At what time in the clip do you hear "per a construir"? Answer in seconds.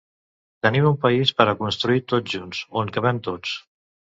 1.41-2.03